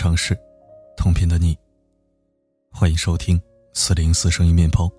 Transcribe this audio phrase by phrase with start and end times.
[0.00, 0.34] 城市，
[0.96, 1.54] 同频的你。
[2.72, 3.38] 欢迎收听
[3.74, 4.90] 四零四声音面包，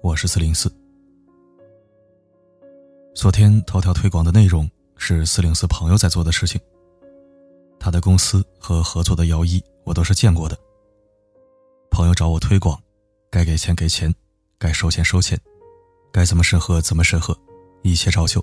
[0.00, 0.72] 我是四零四。
[3.16, 6.60] 昨天头条推广的内容是四零四朋友在做的事情。
[7.80, 10.56] 他的公司和合作的摇一我都是见过的。
[11.90, 12.80] 朋友找我推广，
[13.32, 14.14] 该给钱给钱，
[14.56, 15.36] 该收钱收钱，
[16.12, 17.36] 该怎么审核怎么审核，
[17.82, 18.40] 一切照旧。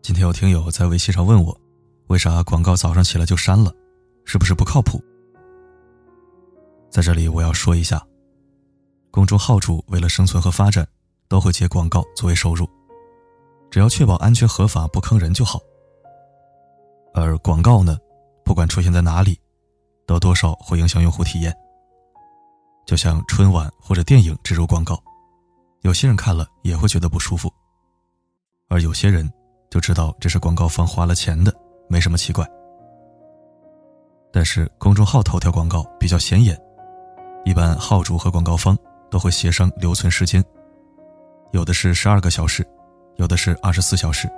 [0.00, 1.60] 今天有听友在微信上问我，
[2.06, 3.70] 为啥广告早上起来就删了，
[4.26, 5.02] 是不是不靠谱？
[6.90, 8.04] 在这里我要说一下，
[9.10, 10.86] 公众号主为了生存和发展，
[11.28, 12.68] 都会接广告作为收入，
[13.70, 15.60] 只要确保安全合法不坑人就好。
[17.14, 17.96] 而广告呢，
[18.44, 19.38] 不管出现在哪里，
[20.06, 21.56] 都多少会影响用户体验。
[22.84, 25.02] 就像春晚或者电影植入广告，
[25.82, 27.52] 有些人看了也会觉得不舒服，
[28.68, 29.30] 而有些人
[29.70, 31.54] 就知道这是广告方花了钱的，
[31.88, 32.46] 没什么奇怪。
[34.36, 36.54] 但是公众号头条广告比较显眼，
[37.46, 38.76] 一般号主和广告方
[39.10, 40.44] 都会协商留存时间，
[41.52, 42.62] 有的是十二个小时，
[43.14, 44.28] 有的是二十四小时，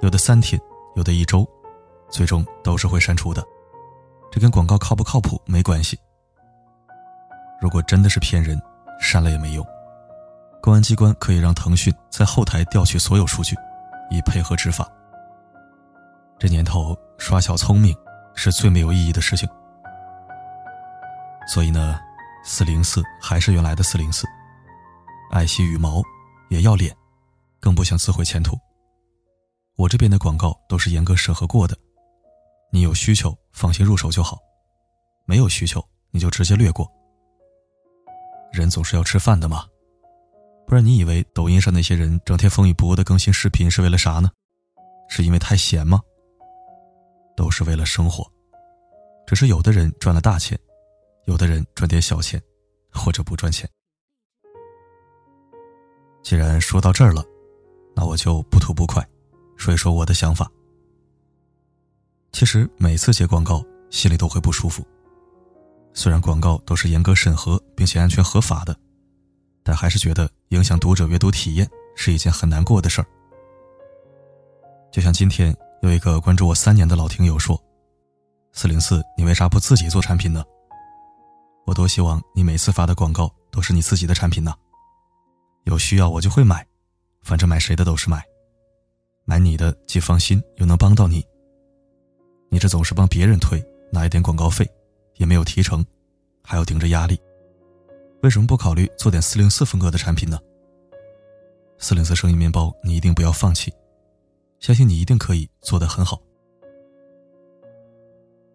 [0.00, 0.58] 有的三天，
[0.96, 1.46] 有的一周，
[2.08, 3.44] 最终都是会删除的。
[4.32, 5.98] 这跟广告靠不靠谱没关系。
[7.60, 8.58] 如果真的是骗人，
[8.98, 9.62] 删了也没用。
[10.62, 13.54] 公安机关可以让腾讯在后台调取所有数据，
[14.10, 14.88] 以配合执法。
[16.38, 17.94] 这年头耍小聪明
[18.38, 19.48] 是最没有意义的事情。
[21.52, 21.98] 所以呢，
[22.44, 24.28] 四零四还是原来的四零四，
[25.32, 26.00] 爱惜羽毛
[26.48, 26.96] 也要脸，
[27.58, 28.56] 更不想自毁前途。
[29.76, 31.76] 我这边的广告都是严格审核过的，
[32.70, 34.38] 你有需求放心入手就好，
[35.26, 36.88] 没有需求你就直接略过。
[38.52, 39.66] 人总是要吃饭的嘛，
[40.64, 44.30] 不然你以为抖音上那些人整天风雨不误的更新视频是为了啥呢？
[45.08, 46.00] 是因为太闲吗？
[47.38, 48.28] 都是为了生活，
[49.24, 50.58] 只是有的人赚了大钱，
[51.26, 52.42] 有的人赚点小钱，
[52.90, 53.70] 或者不赚钱。
[56.20, 57.24] 既然说到这儿了，
[57.94, 59.08] 那我就不吐不快，
[59.56, 60.50] 说一说我的想法。
[62.32, 64.84] 其实每次接广告，心里都会不舒服。
[65.94, 68.76] 虽然广告都是严格审核并且安全合法的，
[69.62, 73.06] 但还是觉得影响读者阅读体验是一件很难过的事儿。
[74.90, 77.60] 就像今天有一个关注我三年的老听友说
[78.52, 80.44] ：“四零四，你为啥不自己做产品呢？
[81.66, 84.54] 我多希望你每次发的广告都是你自己的产品呢。
[85.64, 86.66] 有需要我就会买，
[87.22, 88.24] 反正买谁的都是买，
[89.24, 91.24] 买你的既放心又能帮到你。
[92.50, 93.62] 你这总是帮别人推，
[93.92, 94.68] 拿一点广告费。”
[95.18, 95.84] 也没有提成，
[96.44, 97.20] 还要顶着压力，
[98.22, 100.38] 为什么不考虑做点四零四风格的产品呢？
[101.76, 103.74] 四零四生意面包，你一定不要放弃，
[104.60, 106.20] 相信你一定可以做得很好。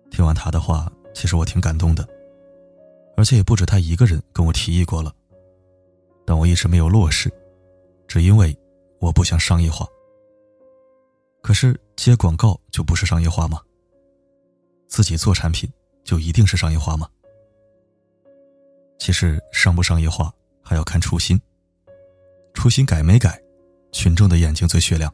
[0.10, 2.08] 听完他的话，其实我挺感动的，
[3.18, 5.14] 而且也不止他一个人跟我提议过了，
[6.26, 7.32] 但我一直没有落实，
[8.08, 8.58] 只因为
[9.00, 9.88] 我不想商业化。
[11.42, 13.60] 可是接广告就不是商业化吗？
[14.88, 15.70] 自己做产品。
[16.04, 17.08] 就一定是商业化吗？
[19.00, 20.30] 其实商不商业化
[20.62, 21.42] 还要看初心。
[22.54, 23.42] 初心改没改，
[23.94, 25.10] 群众的眼睛最雪亮。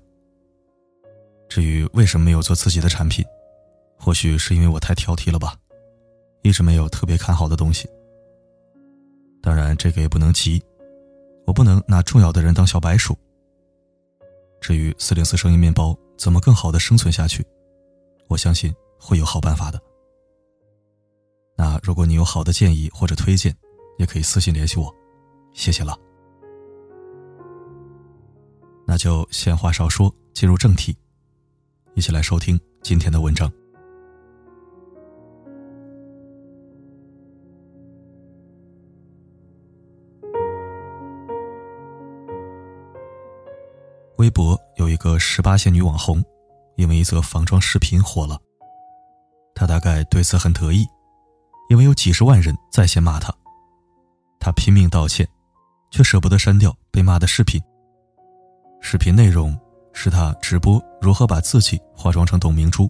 [1.49, 3.25] 至于为什么没有做自己的产品，
[3.97, 5.55] 或许是因为我太挑剔了吧，
[6.43, 7.89] 一直没有特别看好的东西。
[9.41, 10.61] 当然，这个也不能急，
[11.47, 13.17] 我不能拿重要的人当小白鼠。
[14.61, 17.43] 至于四零四生意面包怎么更好的生存下去，
[18.27, 19.81] 我相信会有好办法的。
[21.55, 23.55] 那如果你有好的建议或者推荐，
[23.97, 24.93] 也可以私信联系我，
[25.53, 25.97] 谢谢了。
[28.85, 30.95] 那就闲话少说，进入正题，
[31.99, 33.51] 一起来收听今天的文章。
[44.15, 46.23] 微博有一个十八线女网红，
[46.77, 48.39] 因为一则仿妆视频火了，
[49.53, 50.87] 她大概对此很得意。
[51.69, 53.29] 因为有几十万人在线骂她。
[54.39, 55.27] 她拼命道歉，
[55.91, 57.61] 却舍不得删掉被骂的视频。
[58.79, 59.59] 视频内容
[60.01, 62.89] 是他直播如何把自己化妆成董明珠。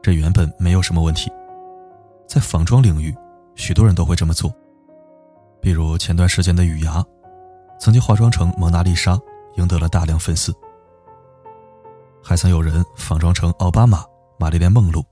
[0.00, 1.28] 这原本没有什么问题，
[2.24, 3.12] 在仿妆领域，
[3.56, 4.54] 许多人都会这么做。
[5.60, 7.04] 比如前段时间的雨芽，
[7.80, 9.18] 曾经化妆成蒙娜丽莎，
[9.56, 10.54] 赢得了大量粉丝。
[12.22, 14.04] 还曾有人仿妆成奥巴马、
[14.38, 15.04] 玛丽莲梦露，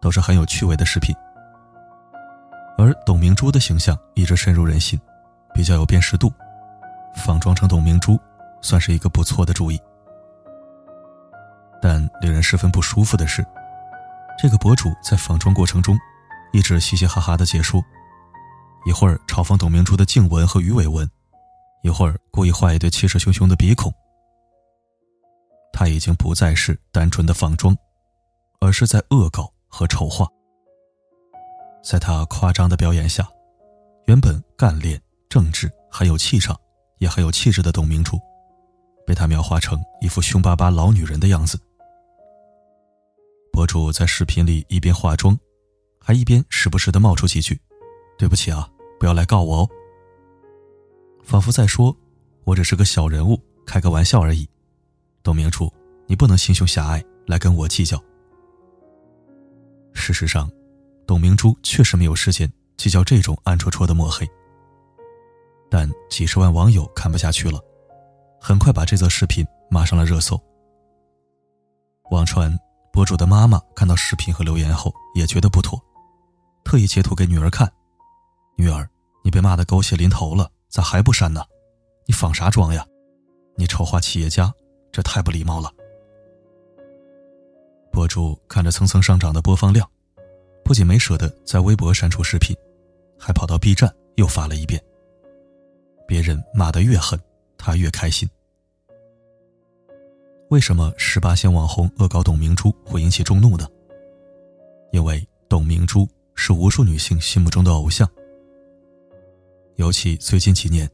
[0.00, 1.14] 都是很有趣味的视频。
[2.76, 5.00] 而董明珠的形象一直深入人心，
[5.54, 6.32] 比较有辨识度，
[7.14, 8.18] 仿妆成董明珠
[8.60, 9.80] 算是一个不错的主意。
[11.80, 13.44] 但令人十分不舒服的是，
[14.38, 15.96] 这个博主在仿妆过程中，
[16.52, 17.82] 一直嘻嘻哈哈的解说，
[18.84, 21.08] 一会儿嘲讽董明珠的颈纹和鱼尾纹，
[21.82, 23.92] 一会儿故意画一对气势汹汹的鼻孔。
[25.72, 27.76] 他已经不再是单纯的仿妆，
[28.60, 30.26] 而是在恶搞和丑化。
[31.84, 33.28] 在他夸张的表演下，
[34.06, 36.58] 原本干练、正直、很有气场，
[36.98, 38.18] 也很有气质的董明珠，
[39.08, 41.58] 被他描画成一副凶巴巴老女人的样子。
[43.50, 45.34] 博主在视频里一边化妆，
[45.98, 47.58] 还一边时不时的冒出几句
[48.18, 48.68] ：“对不起啊，
[49.00, 49.68] 不要来告我哦。”
[51.24, 51.96] 仿佛在说
[52.44, 54.46] ：“我只是个小人物，开个玩笑而已。”
[55.24, 55.72] 董明珠，
[56.06, 57.98] 你不能心胸狭隘来跟我计较。
[59.94, 60.50] 事实上，
[61.06, 64.28] 董明珠确实没有时间计较这种暗戳戳的抹黑。
[65.70, 67.58] 但几十万网友看不下去了，
[68.40, 70.40] 很快把这则视频骂上了热搜。
[72.10, 72.56] 网传。
[72.90, 75.80] 博主的妈妈看到视频和留言后也觉得不妥，
[76.64, 77.70] 特意截图给女儿看
[78.58, 78.88] ：“女儿，
[79.22, 81.44] 你被骂得狗血淋头了，咋还不删呢？
[82.06, 82.84] 你仿啥妆呀？
[83.56, 84.52] 你丑化企业家，
[84.90, 85.70] 这太不礼貌了。”
[87.92, 89.88] 博主看着蹭蹭上涨的播放量，
[90.64, 92.56] 不仅没舍得在微博删除视频，
[93.16, 94.82] 还跑到 B 站又发了一遍。
[96.04, 97.16] 别人骂得越狠，
[97.58, 98.26] 他越开心。
[100.48, 103.68] 为什么十八线网红恶搞董明珠会引起众怒呢？
[104.92, 108.08] 因为董明珠是无数女性心目中的偶像。
[109.76, 110.90] 尤其最近几年，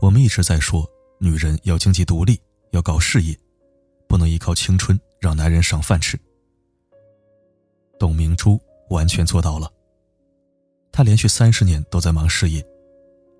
[0.00, 0.84] 我们一直在说
[1.18, 2.40] 女人要经济独立，
[2.72, 3.38] 要搞事业，
[4.08, 6.18] 不能依靠青春让男人赏饭吃。
[8.00, 9.72] 董明珠完全做到了。
[10.90, 12.66] 她连续三十年都在忙事业，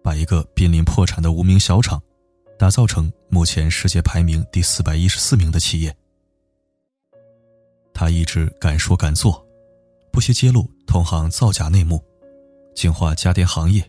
[0.05, 2.01] 把一个濒临破产的无名小厂。
[2.63, 5.93] 打造成目前世界排名第四百一十四名的企业。
[7.93, 9.45] 他一直敢说敢做，
[10.13, 12.01] 不惜揭露同行造假内幕，
[12.73, 13.83] 净化家电行业，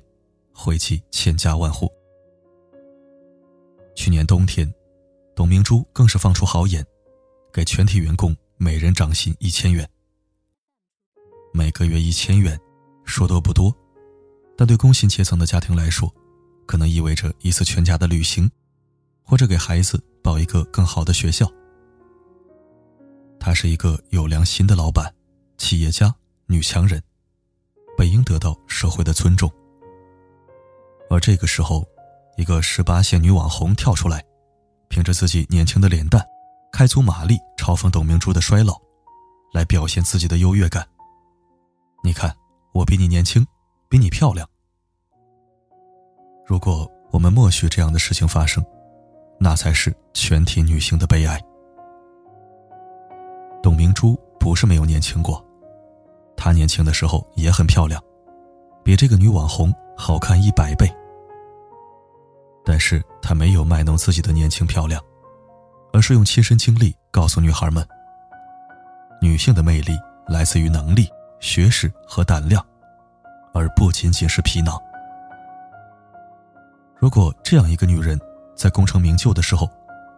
[0.56, 1.88] 惠及千家万户。
[3.96, 4.68] 去年冬天，
[5.36, 6.84] 董明珠更是放出豪言，
[7.54, 9.88] 给全体员工每人涨薪一千元。
[11.54, 12.60] 每个月一千元，
[13.06, 13.72] 说多不多，
[14.58, 16.12] 但对工薪阶层的家庭来说，
[16.66, 18.50] 可能意味着一次全家的旅行。
[19.24, 21.50] 或者给孩子报一个更好的学校。
[23.40, 25.14] 她是一个有良心的老板、
[25.58, 26.14] 企业家、
[26.46, 27.02] 女强人，
[27.98, 29.52] 本应得到社会的尊重。
[31.10, 31.86] 而这个时候，
[32.38, 34.24] 一个十八线女网红跳出来，
[34.88, 36.26] 凭着自己年轻的脸蛋，
[36.72, 38.80] 开足马力嘲讽董明珠的衰老，
[39.54, 40.88] 来表现自己的优越感。
[42.04, 42.36] 你看，
[42.74, 43.46] 我比你年轻，
[43.90, 44.48] 比你漂亮。
[46.46, 48.66] 如果我们默许这样的事情发生，
[49.44, 51.38] 那才是全体女性的悲哀。
[53.62, 55.46] 董明珠不是没有年轻过，
[56.38, 58.02] 她年轻的时候也很漂亮，
[58.86, 60.90] 比这个女网红好看一百倍。
[62.64, 65.04] 但是她没有卖弄自己的年轻漂亮，
[65.92, 67.86] 而是用亲身经历告诉女孩们：
[69.22, 69.92] 女性的魅力
[70.26, 71.10] 来自于能力、
[71.42, 72.66] 学识和胆量，
[73.54, 74.82] 而不仅仅是皮囊。
[76.96, 78.18] 如果这样一个女人，
[78.56, 79.70] 在功成名就的时候，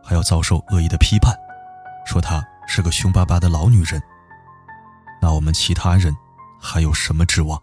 [0.03, 1.35] 还要遭受恶意的批判，
[2.05, 4.01] 说她是个凶巴巴的老女人。
[5.21, 6.15] 那我们其他人
[6.61, 7.61] 还有什么指望？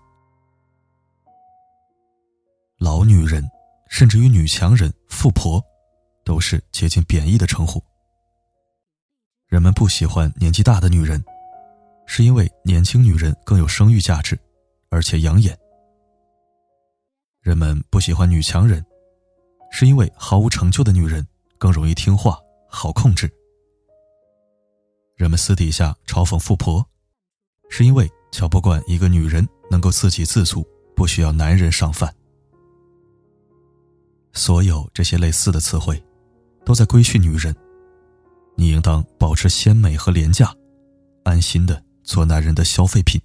[2.78, 3.48] 老女人，
[3.88, 5.62] 甚至于女强人、富婆，
[6.24, 7.80] 都是接近贬义的称呼。
[9.46, 11.22] 人们不喜欢年纪大的女人，
[12.06, 14.36] 是因为年轻女人更有生育价值，
[14.90, 15.56] 而且养眼。
[17.40, 18.84] 人们不喜欢女强人。
[19.72, 21.26] 是因为毫无成就的女人
[21.56, 22.38] 更容易听话、
[22.68, 23.28] 好控制。
[25.16, 26.86] 人们私底下嘲讽富婆，
[27.70, 30.62] 是因为瞧不惯一个女人能够自给自足，
[30.94, 32.14] 不需要男人上饭。
[34.34, 36.00] 所有这些类似的词汇，
[36.66, 37.56] 都在规训女人。
[38.54, 40.54] 你应当保持鲜美和廉价，
[41.24, 43.18] 安心的做男人的消费品。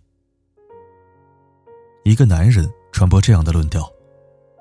[2.06, 3.86] 一个男人传播这样的论调，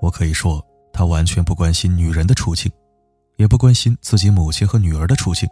[0.00, 0.65] 我可以说。
[0.96, 2.72] 他完全不关心女人的处境，
[3.36, 5.46] 也不关心自己母亲和女儿的处境。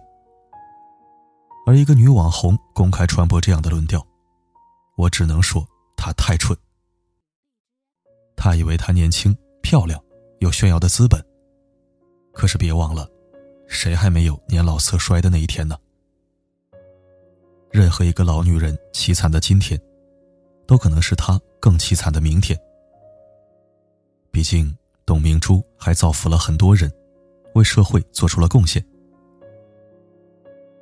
[1.67, 4.03] 而一个女网红公开传播这样的论调，
[4.97, 5.63] 我只能说
[5.99, 6.57] 她太蠢。
[8.35, 10.03] 她以为她年轻漂亮，
[10.39, 11.23] 有炫耀的资本。
[12.33, 13.07] 可是别忘了，
[13.69, 15.77] 谁还没有年老色衰的那一天呢？
[17.71, 19.79] 任何一个老女人凄惨的今天，
[20.67, 22.59] 都可能是她更凄惨的明天。
[24.31, 24.75] 毕竟。
[25.07, 26.91] 董明珠还造福了很多人，
[27.55, 28.85] 为社会做出了贡献。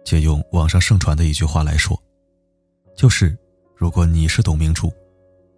[0.04, 2.00] 借用网上盛传的一句话来说，
[2.96, 3.36] 就是，
[3.76, 4.92] 如果你是董明珠，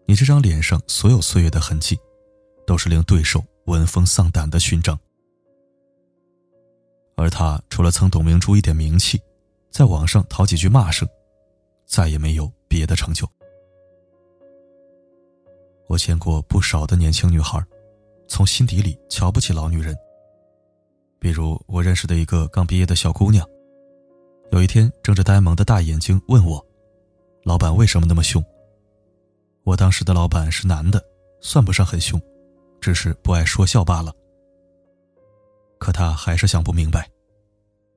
[0.06, 1.98] 你这张脸上所有岁月的痕迹，
[2.66, 4.98] 都是令对手闻风丧胆的勋章。
[7.16, 9.20] 而他除了蹭董明珠一点名气，
[9.70, 11.08] 在网上讨几句骂声，
[11.86, 13.28] 再也没有别的成就。
[15.86, 17.62] 我见过不少的年轻女孩，
[18.26, 19.96] 从心底里瞧不起老女人。
[21.18, 23.46] 比如我认识的一个刚毕业的小姑娘，
[24.52, 26.64] 有一天睁着呆萌的大眼睛问我
[27.44, 28.44] ：“老板为什么那么凶？”
[29.64, 31.02] 我当时的老板是男的，
[31.40, 32.20] 算不上很凶，
[32.80, 34.12] 只是不爱说笑罢了。
[35.78, 37.08] 可他还是想不明白，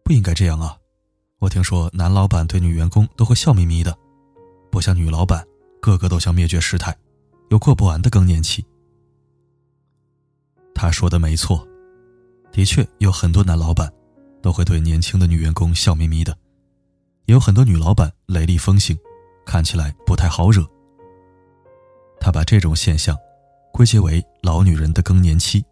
[0.03, 0.77] 不应该这样啊！
[1.39, 3.93] 我听说男老板对女员工都会笑眯眯的，
[4.71, 5.45] 不像女老板，
[5.81, 6.97] 个个都像灭绝师太。
[7.49, 8.65] 有过不完的更年期。
[10.79, 11.67] 他说的没错，
[12.51, 13.91] 的确有很多男老板
[14.43, 16.37] 都会对年轻的女员工笑眯眯的，
[17.25, 18.95] 也有很多女老板雷厉风行，
[19.43, 20.63] 看起来不太好惹。
[22.19, 23.17] 他把这种现象
[23.73, 25.65] 归结为老女人的更年期。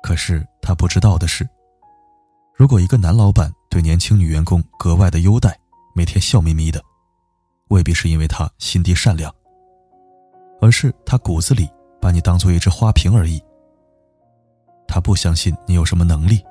[0.00, 1.44] 可是他不知道的是，
[2.54, 5.58] 如果一个男老板对年轻女员工格外的优待，
[5.92, 6.80] 每天笑眯眯的，
[7.66, 9.34] 未必是因为他心地善良。
[10.60, 11.68] 而是他骨子里
[12.04, 13.42] 把你当做一只花瓶而已。
[14.86, 16.44] 他不相信你有什么能力，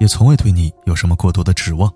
[0.00, 1.92] 也从未对你有什么过多的指望。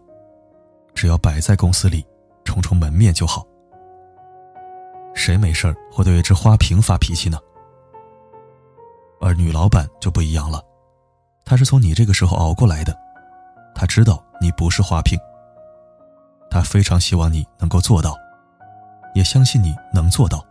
[0.95, 2.07] 只要摆在公司里，
[2.45, 3.47] 充充门面就好。
[5.15, 7.39] 谁没事会对一只花瓶发脾气呢？
[9.23, 10.63] 而女老板就不一样了，
[11.47, 12.95] 她是从你这个时候熬过来的，
[13.75, 15.19] 她知道你不是花瓶。
[16.51, 18.15] 她非常希望你能够做到，
[19.15, 20.45] 也相信你能做到。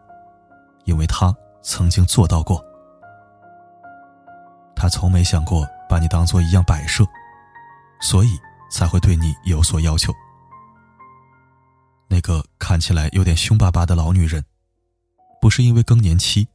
[0.86, 1.32] 因为她
[1.68, 2.64] 曾经做到过，
[4.76, 7.04] 他从没想过把你当做一样摆设，
[8.00, 8.38] 所以
[8.70, 10.14] 才会对你有所要求。
[12.08, 14.46] 那个看起来有点凶巴巴的老女人，
[15.42, 16.48] 不是因为更年期，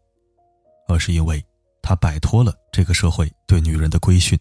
[0.87, 1.45] 而是因为
[1.83, 4.39] 她摆脱了这个社会对女人的规训，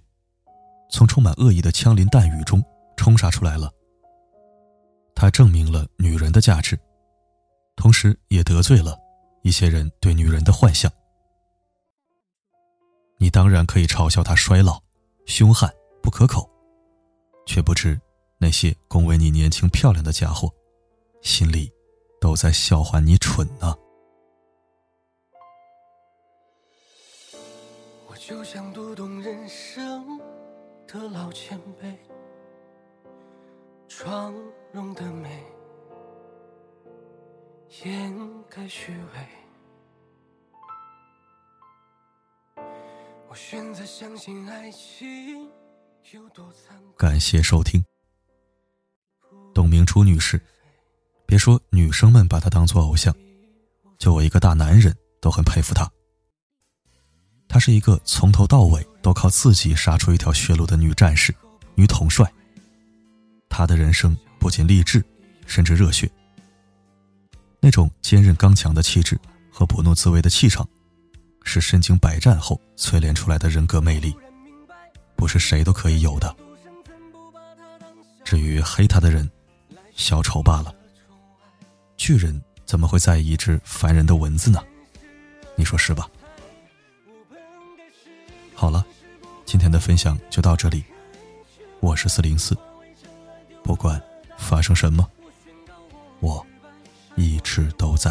[0.92, 2.64] 从充满恶意的枪林弹雨中
[2.96, 3.72] 冲杀出来了。
[5.16, 6.80] 她证明了女人的价值，
[7.76, 8.96] 同时也得罪了。
[9.42, 10.92] 一些人对女人的幻想，
[13.18, 14.82] 你当然可以嘲笑她衰老、
[15.26, 16.50] 凶悍、不可口，
[17.46, 18.00] 却不知
[18.38, 20.54] 那些恭维你年轻漂亮的家伙，
[21.22, 21.72] 心里
[22.20, 23.76] 都在笑话你蠢呢。
[28.08, 30.20] 我就像读懂人生
[30.88, 31.98] 的老前辈，
[33.88, 34.34] 妆
[34.72, 35.44] 容的美。
[37.70, 38.12] 掩
[38.50, 39.28] 盖虚伪。
[43.30, 45.48] 我选择相信爱情
[46.12, 46.92] 有多残酷。
[46.98, 47.84] 感谢收听，
[49.54, 50.42] 董明珠女士。
[51.28, 53.16] 别说女生们把她当做偶像，
[54.00, 55.88] 就我一个大男人都很佩服她。
[57.48, 61.32] 她是一个从头到尾都靠自己杀出一条血路的女战士、
[61.76, 62.28] 女统帅。
[63.48, 65.06] 她的人生不仅励志，
[65.46, 66.10] 甚至热血。
[67.60, 69.20] 那种坚韧刚强的气质
[69.52, 70.68] 和不怒自威的气场，
[71.44, 74.16] 是身经百战后淬炼出来的人格魅力，
[75.16, 76.34] 不是谁都可以有的。
[78.24, 79.30] 至于黑他的人，
[79.96, 80.74] 小丑罢了。
[81.98, 84.64] 巨人怎么会在意一只凡人的蚊子呢？
[85.56, 86.08] 你说是吧？
[88.56, 88.86] 好了，
[89.46, 90.84] 今天的分享就到这里。
[91.82, 92.56] 我是四零四，
[93.64, 94.02] 不管
[94.38, 95.06] 发生什么，
[96.22, 96.46] 我。
[97.20, 98.10] 一直都在。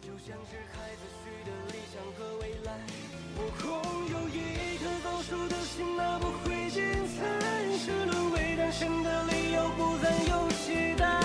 [0.00, 2.72] 就像是孩子许的理想和未来，
[3.36, 3.66] 我空
[4.10, 6.80] 有一颗早熟的心，那不会精
[7.18, 7.20] 彩。
[7.84, 11.20] 是沦为单身的理由，不再有期待。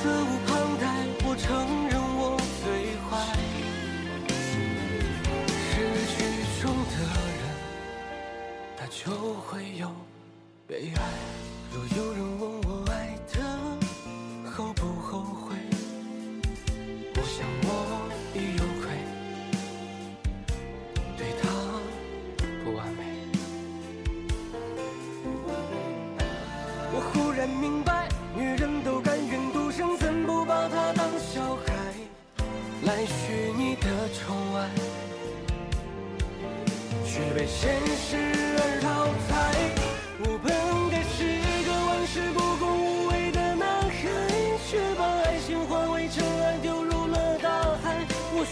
[0.00, 0.86] 责无旁贷，
[1.24, 1.46] 我承
[1.88, 3.10] 认我最坏。
[5.74, 5.74] 失
[6.14, 6.16] 去
[6.62, 6.94] 中的
[7.34, 7.42] 人，
[8.76, 9.10] 他就
[9.40, 9.90] 会有
[10.68, 10.96] 悲哀。
[11.72, 13.36] 若有人问我爱的
[14.48, 15.47] 后不后悔？
[17.20, 18.77] 我想我已有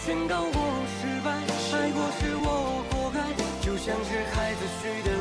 [0.05, 1.31] 宣告我失败，
[1.77, 3.19] 爱过是我活该，
[3.61, 5.16] 就像是孩子许的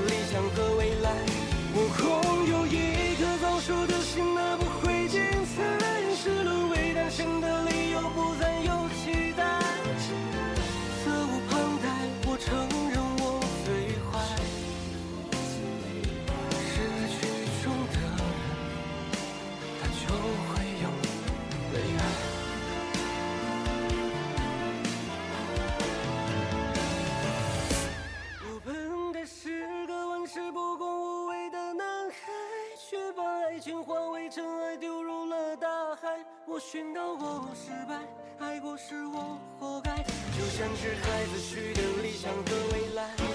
[40.57, 43.34] 像是孩子许的理想和未来。